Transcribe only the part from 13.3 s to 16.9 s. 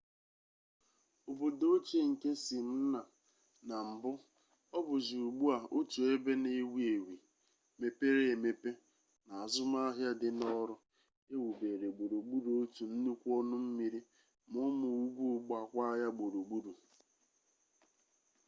ọnụ mmiri ma ụmụ ugwu gbaakwa ya gburugburu